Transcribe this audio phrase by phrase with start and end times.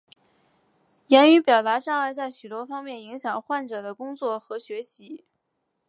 [1.05, 5.25] 言语表达障碍在许多方面影响患者的工作和学习。